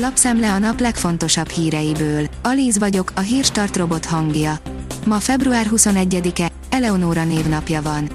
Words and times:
Lapszemle 0.00 0.52
a 0.52 0.58
nap 0.58 0.80
legfontosabb 0.80 1.48
híreiből. 1.48 2.26
Alíz 2.42 2.78
vagyok, 2.78 3.12
a 3.14 3.20
hírstart 3.20 3.76
robot 3.76 4.04
hangja. 4.04 4.58
Ma 5.06 5.18
február 5.18 5.66
21-e, 5.70 6.50
Eleonóra 6.70 7.24
névnapja 7.24 7.82
van. 7.82 8.10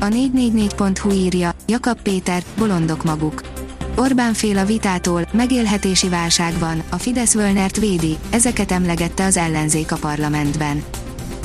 A 0.00 0.04
444.hu 0.04 1.10
írja, 1.10 1.54
Jakab 1.66 2.00
Péter, 2.00 2.42
bolondok 2.58 3.04
maguk. 3.04 3.40
Orbán 3.96 4.32
fél 4.32 4.58
a 4.58 4.64
vitától, 4.64 5.28
megélhetési 5.32 6.08
válság 6.08 6.58
van, 6.58 6.82
a 6.90 6.96
Fidesz 6.96 7.34
Völnert 7.34 7.76
védi, 7.76 8.16
ezeket 8.30 8.72
emlegette 8.72 9.24
az 9.24 9.36
ellenzék 9.36 9.92
a 9.92 9.96
parlamentben. 9.96 10.82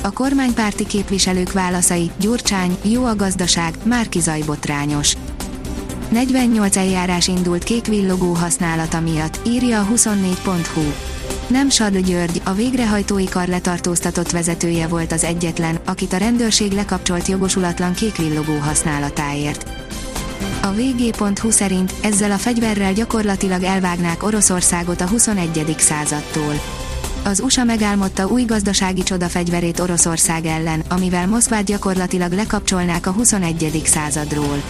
A 0.02 0.10
kormánypárti 0.10 0.86
képviselők 0.86 1.52
válaszai, 1.52 2.10
Gyurcsány, 2.18 2.76
jó 2.82 3.04
a 3.04 3.16
gazdaság, 3.16 3.74
Márki 3.84 4.20
zajbotrányos. 4.20 5.16
48 6.12 6.76
eljárás 6.76 7.28
indult 7.28 7.64
kék 7.64 7.86
villogó 7.86 8.32
használata 8.32 9.00
miatt, 9.00 9.40
írja 9.46 9.80
a 9.80 9.86
24.hu. 9.94 10.82
Nem 11.46 11.68
Sadl 11.68 11.98
György, 11.98 12.40
a 12.44 12.52
végrehajtói 12.52 13.24
kar 13.24 13.48
letartóztatott 13.48 14.30
vezetője 14.30 14.86
volt 14.86 15.12
az 15.12 15.24
egyetlen, 15.24 15.78
akit 15.84 16.12
a 16.12 16.16
rendőrség 16.16 16.72
lekapcsolt 16.72 17.26
jogosulatlan 17.28 17.92
kék 17.92 18.16
villogó 18.16 18.56
használatáért. 18.56 19.70
A 20.62 20.72
vg.hu 20.72 21.50
szerint 21.50 21.94
ezzel 22.02 22.30
a 22.30 22.38
fegyverrel 22.38 22.92
gyakorlatilag 22.92 23.62
elvágnák 23.62 24.22
Oroszországot 24.22 25.00
a 25.00 25.08
21. 25.08 25.74
századtól. 25.78 26.60
Az 27.24 27.40
USA 27.40 27.64
megálmodta 27.64 28.26
új 28.26 28.42
gazdasági 28.42 29.02
csodafegyverét 29.02 29.80
Oroszország 29.80 30.46
ellen, 30.46 30.82
amivel 30.88 31.26
Moszkvát 31.26 31.64
gyakorlatilag 31.64 32.32
lekapcsolnák 32.32 33.06
a 33.06 33.10
21. 33.10 33.82
századról. 33.84 34.62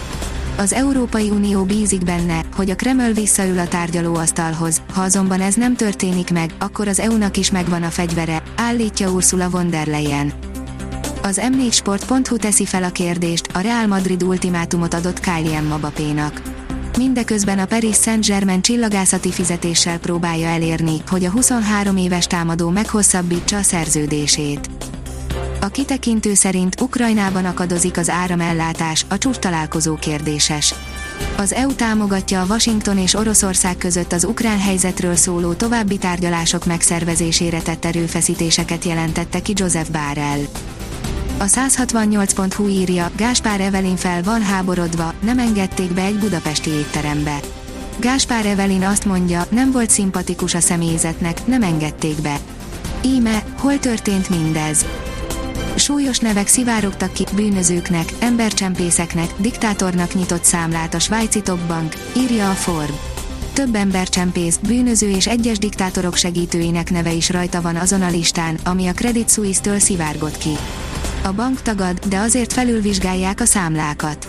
Az 0.57 0.73
Európai 0.73 1.29
Unió 1.29 1.63
bízik 1.63 2.03
benne, 2.03 2.43
hogy 2.55 2.69
a 2.69 2.75
Kreml 2.75 3.11
visszaül 3.11 3.59
a 3.59 3.67
tárgyalóasztalhoz, 3.67 4.81
ha 4.93 5.01
azonban 5.01 5.41
ez 5.41 5.55
nem 5.55 5.75
történik 5.75 6.31
meg, 6.31 6.53
akkor 6.59 6.87
az 6.87 6.99
EU-nak 6.99 7.37
is 7.37 7.51
megvan 7.51 7.83
a 7.83 7.89
fegyvere, 7.89 8.43
állítja 8.55 9.11
Ursula 9.11 9.49
von 9.49 9.69
der 9.69 9.87
Leyen. 9.87 10.33
Az 11.21 11.41
m4sport.hu 11.43 12.37
teszi 12.37 12.65
fel 12.65 12.83
a 12.83 12.89
kérdést, 12.89 13.47
a 13.53 13.59
Real 13.59 13.87
Madrid 13.87 14.23
ultimátumot 14.23 14.93
adott 14.93 15.19
Kylian 15.19 15.63
Mbappénak. 15.63 16.41
Mindeközben 16.97 17.59
a 17.59 17.65
Paris 17.65 17.95
Saint-Germain 17.95 18.61
csillagászati 18.61 19.31
fizetéssel 19.31 19.99
próbálja 19.99 20.47
elérni, 20.47 21.01
hogy 21.07 21.25
a 21.25 21.31
23 21.31 21.97
éves 21.97 22.27
támadó 22.27 22.69
meghosszabbítsa 22.69 23.57
a 23.57 23.61
szerződését. 23.61 24.69
A 25.63 25.67
kitekintő 25.67 26.33
szerint 26.33 26.81
Ukrajnában 26.81 27.45
akadozik 27.45 27.97
az 27.97 28.09
áramellátás, 28.09 29.05
a 29.09 29.17
csúcs 29.17 29.37
találkozó 29.37 29.95
kérdéses. 29.95 30.73
Az 31.37 31.53
EU 31.53 31.73
támogatja 31.73 32.41
a 32.41 32.45
Washington 32.45 32.97
és 32.97 33.13
Oroszország 33.13 33.77
között 33.77 34.11
az 34.11 34.23
ukrán 34.23 34.59
helyzetről 34.59 35.15
szóló 35.15 35.53
további 35.53 35.97
tárgyalások 35.97 36.65
megszervezésére 36.65 37.61
tett 37.61 37.85
erőfeszítéseket 37.85 38.83
jelentette 38.83 39.41
ki 39.41 39.53
Joseph 39.55 39.91
Barrel. 39.91 40.39
A 41.37 41.43
168.hu 41.43 42.67
írja, 42.67 43.11
Gáspár 43.15 43.61
Evelin 43.61 43.95
fel 43.95 44.23
van 44.23 44.41
háborodva, 44.41 45.13
nem 45.19 45.39
engedték 45.39 45.93
be 45.93 46.01
egy 46.01 46.17
budapesti 46.19 46.69
étterembe. 46.69 47.39
Gáspár 47.99 48.45
Evelin 48.45 48.83
azt 48.83 49.05
mondja, 49.05 49.45
nem 49.49 49.71
volt 49.71 49.89
szimpatikus 49.89 50.53
a 50.53 50.59
személyzetnek, 50.59 51.45
nem 51.45 51.63
engedték 51.63 52.21
be. 52.21 52.37
Íme, 53.01 53.43
hol 53.57 53.79
történt 53.79 54.29
mindez? 54.29 54.85
Súlyos 55.75 56.19
nevek 56.19 56.47
szivárogtak 56.47 57.13
ki, 57.13 57.25
bűnözőknek, 57.35 58.13
embercsempészeknek, 58.19 59.33
diktátornak 59.37 60.13
nyitott 60.13 60.43
számlát 60.43 60.93
a 60.93 60.99
svájci 60.99 61.41
Top 61.41 61.59
Bank, 61.67 61.93
írja 62.17 62.49
a 62.49 62.53
Forb. 62.53 62.93
Több 63.53 63.75
embercsempész, 63.75 64.57
bűnöző 64.57 65.09
és 65.09 65.27
egyes 65.27 65.57
diktátorok 65.57 66.15
segítőinek 66.15 66.91
neve 66.91 67.11
is 67.11 67.29
rajta 67.29 67.61
van 67.61 67.75
azon 67.75 68.01
a 68.01 68.09
listán, 68.09 68.57
ami 68.63 68.87
a 68.87 68.93
Credit 68.93 69.29
Suisse-től 69.29 69.79
szivárgott 69.79 70.37
ki. 70.37 70.53
A 71.23 71.31
bank 71.31 71.61
tagad, 71.61 71.99
de 72.09 72.17
azért 72.17 72.53
felülvizsgálják 72.53 73.39
a 73.39 73.45
számlákat. 73.45 74.27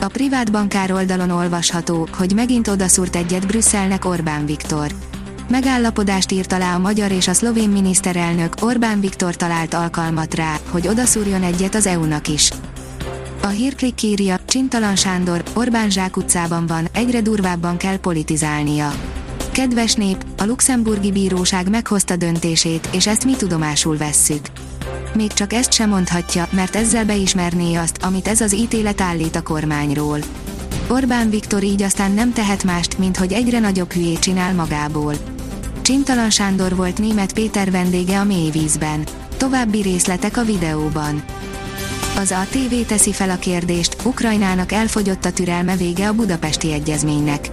A 0.00 0.06
privát 0.06 0.52
bankár 0.52 0.92
oldalon 0.92 1.30
olvasható, 1.30 2.08
hogy 2.16 2.32
megint 2.34 2.68
odaszúrt 2.68 3.16
egyet 3.16 3.46
Brüsszelnek 3.46 4.04
Orbán 4.04 4.46
Viktor. 4.46 5.07
Megállapodást 5.48 6.32
írt 6.32 6.52
alá 6.52 6.74
a 6.74 6.78
magyar 6.78 7.10
és 7.10 7.28
a 7.28 7.32
szlovén 7.32 7.68
miniszterelnök, 7.68 8.54
Orbán 8.60 9.00
Viktor 9.00 9.36
talált 9.36 9.74
alkalmat 9.74 10.34
rá, 10.34 10.56
hogy 10.70 10.88
odaszúrjon 10.88 11.42
egyet 11.42 11.74
az 11.74 11.86
EU-nak 11.86 12.28
is. 12.28 12.50
A 13.42 13.46
hírklik 13.46 14.02
írja, 14.02 14.38
Csintalan 14.46 14.96
Sándor, 14.96 15.42
Orbán 15.54 15.90
Zsák 15.90 16.16
utcában 16.16 16.66
van, 16.66 16.88
egyre 16.92 17.20
durvábban 17.20 17.76
kell 17.76 17.96
politizálnia. 17.96 18.92
Kedves 19.52 19.94
nép, 19.94 20.24
a 20.38 20.44
luxemburgi 20.44 21.12
bíróság 21.12 21.70
meghozta 21.70 22.16
döntését, 22.16 22.88
és 22.92 23.06
ezt 23.06 23.24
mi 23.24 23.36
tudomásul 23.36 23.96
vesszük. 23.96 24.46
Még 25.14 25.32
csak 25.32 25.52
ezt 25.52 25.72
sem 25.72 25.88
mondhatja, 25.88 26.48
mert 26.50 26.76
ezzel 26.76 27.04
beismerné 27.04 27.74
azt, 27.74 27.98
amit 28.02 28.28
ez 28.28 28.40
az 28.40 28.54
ítélet 28.54 29.00
állít 29.00 29.36
a 29.36 29.42
kormányról. 29.42 30.18
Orbán 30.88 31.30
Viktor 31.30 31.62
így 31.62 31.82
aztán 31.82 32.12
nem 32.12 32.32
tehet 32.32 32.64
mást, 32.64 32.98
mint 32.98 33.16
hogy 33.16 33.32
egyre 33.32 33.58
nagyobb 33.58 33.92
hülyét 33.92 34.18
csinál 34.18 34.54
magából. 34.54 35.14
Csintalan 35.88 36.30
Sándor 36.30 36.76
volt 36.76 36.98
német 36.98 37.32
Péter 37.32 37.70
vendége 37.70 38.18
a 38.18 38.24
mélyvízben. 38.24 39.06
További 39.36 39.82
részletek 39.82 40.36
a 40.36 40.44
videóban. 40.44 41.22
Az 42.16 42.32
ATV 42.32 42.74
teszi 42.86 43.12
fel 43.12 43.30
a 43.30 43.36
kérdést, 43.36 43.96
Ukrajnának 44.04 44.72
elfogyott 44.72 45.24
a 45.24 45.32
türelme 45.32 45.76
vége 45.76 46.08
a 46.08 46.12
budapesti 46.12 46.72
egyezménynek. 46.72 47.50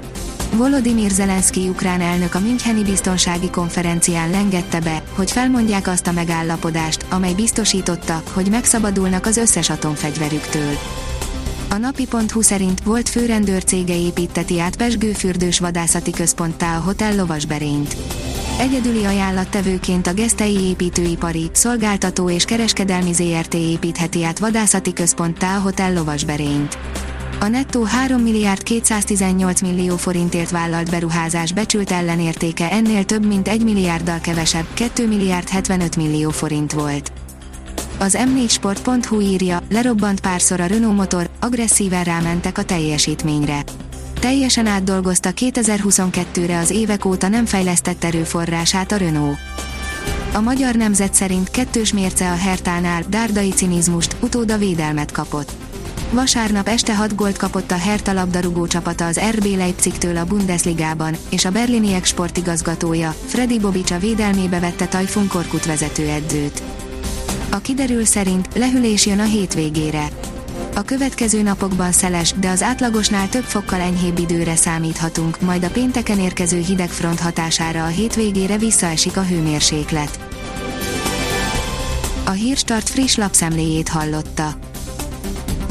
Volodymyr 0.53 1.09
Zelenszky 1.09 1.67
ukrán 1.67 2.01
elnök 2.01 2.35
a 2.35 2.39
Müncheni 2.39 2.83
biztonsági 2.83 3.49
konferencián 3.49 4.29
lengette 4.29 4.79
be, 4.79 5.03
hogy 5.15 5.31
felmondják 5.31 5.87
azt 5.87 6.07
a 6.07 6.11
megállapodást, 6.11 7.05
amely 7.09 7.33
biztosította, 7.33 8.23
hogy 8.33 8.49
megszabadulnak 8.49 9.25
az 9.25 9.37
összes 9.37 9.69
atomfegyverüktől. 9.69 10.77
A 11.75 11.77
napi.hu 11.77 12.41
szerint 12.41 12.83
volt 12.83 13.09
főrendőr 13.09 13.63
cége 13.63 13.95
építeti 13.95 14.59
át 14.59 14.75
Pesgőfürdős 14.75 15.59
vadászati 15.59 16.11
központtá 16.11 16.77
a 16.77 16.81
Hotel 16.81 17.15
Lovasberényt. 17.15 17.95
Egyedüli 18.59 19.05
ajánlattevőként 19.05 20.07
a 20.07 20.13
Gesztei 20.13 20.59
építőipari, 20.59 21.49
szolgáltató 21.51 22.29
és 22.29 22.45
kereskedelmi 22.45 23.13
ZRT 23.13 23.53
építheti 23.53 24.23
át 24.23 24.39
vadászati 24.39 24.93
központtá 24.93 25.57
a 25.57 25.59
Hotel 25.59 25.93
Lovasberényt. 25.93 26.77
A 27.39 27.47
nettó 27.47 27.83
3 27.83 28.21
milliárd 28.21 28.63
218 28.63 29.61
millió 29.61 29.97
forintért 29.97 30.49
vállalt 30.49 30.89
beruházás 30.89 31.53
becsült 31.53 31.91
ellenértéke 31.91 32.71
ennél 32.71 33.05
több 33.05 33.25
mint 33.25 33.47
1 33.47 33.63
milliárddal 33.63 34.19
kevesebb, 34.19 34.65
2 34.73 35.07
milliárd 35.07 35.49
75 35.49 35.95
millió 35.95 36.29
forint 36.29 36.73
volt. 36.73 37.11
Az 37.99 38.17
m4sport.hu 38.19 39.19
írja, 39.19 39.61
lerobbant 39.69 40.19
párszor 40.19 40.59
a 40.59 40.65
Renault 40.65 40.95
motor, 40.95 41.29
agresszíven 41.45 42.03
rámentek 42.03 42.57
a 42.57 42.63
teljesítményre. 42.63 43.63
Teljesen 44.19 44.65
átdolgozta 44.65 45.29
2022-re 45.35 46.57
az 46.59 46.69
évek 46.69 47.05
óta 47.05 47.27
nem 47.27 47.45
fejlesztett 47.45 48.03
erőforrását 48.03 48.91
a 48.91 48.97
Renault. 48.97 49.37
A 50.33 50.39
magyar 50.39 50.75
nemzet 50.75 51.13
szerint 51.13 51.49
kettős 51.49 51.93
mérce 51.93 52.31
a 52.31 52.35
Hertánál, 52.35 53.03
dárdai 53.07 53.49
cinizmust, 53.49 54.15
utóda 54.19 54.57
védelmet 54.57 55.11
kapott. 55.11 55.51
Vasárnap 56.11 56.67
este 56.67 56.95
6 56.95 57.15
gólt 57.15 57.37
kapott 57.37 57.71
a 57.71 57.77
Hertha 57.77 58.13
labdarúgó 58.13 58.67
csapata 58.67 59.05
az 59.05 59.19
RB 59.35 59.45
Leipzigtől 59.57 60.17
a 60.17 60.25
Bundesligában, 60.25 61.15
és 61.29 61.45
a 61.45 61.51
berliniek 61.51 62.05
sportigazgatója, 62.05 63.15
Freddy 63.25 63.59
Bobic 63.59 63.91
a 63.91 63.97
védelmébe 63.97 64.59
vette 64.59 64.85
Tajfun 64.85 65.27
Korkut 65.27 65.65
vezetőedzőt. 65.65 66.63
A 67.51 67.57
kiderül 67.57 68.05
szerint 68.05 68.47
lehűlés 68.55 69.05
jön 69.05 69.19
a 69.19 69.23
hétvégére. 69.23 70.07
A 70.75 70.81
következő 70.81 71.41
napokban 71.41 71.91
szeles, 71.91 72.33
de 72.39 72.49
az 72.49 72.61
átlagosnál 72.61 73.29
több 73.29 73.43
fokkal 73.43 73.79
enyhébb 73.79 74.17
időre 74.17 74.55
számíthatunk, 74.55 75.41
majd 75.41 75.63
a 75.63 75.69
pénteken 75.69 76.19
érkező 76.19 76.59
hidegfront 76.59 77.19
hatására 77.19 77.83
a 77.83 77.87
hétvégére 77.87 78.57
visszaesik 78.57 79.17
a 79.17 79.23
hőmérséklet. 79.23 80.19
A 82.25 82.31
Hírstart 82.31 82.89
friss 82.89 83.15
lapszemléjét 83.15 83.89
hallotta. 83.89 84.53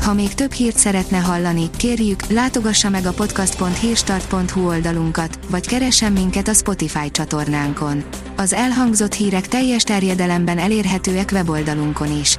Ha 0.02 0.14
még 0.14 0.34
több 0.34 0.52
hírt 0.52 0.78
szeretne 0.78 1.18
hallani, 1.18 1.70
kérjük, 1.76 2.26
látogassa 2.26 2.88
meg 2.88 3.06
a 3.06 3.12
podcast.hírstart.hu 3.12 4.66
oldalunkat, 4.66 5.38
vagy 5.48 5.66
keressen 5.66 6.12
minket 6.12 6.48
a 6.48 6.54
Spotify 6.54 7.10
csatornánkon. 7.10 8.04
Az 8.36 8.52
elhangzott 8.52 9.14
hírek 9.14 9.48
teljes 9.48 9.82
terjedelemben 9.82 10.58
elérhetőek 10.58 11.30
weboldalunkon 11.32 12.20
is. 12.20 12.38